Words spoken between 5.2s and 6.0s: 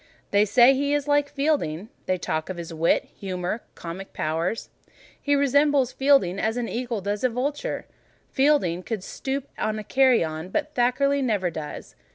He resembles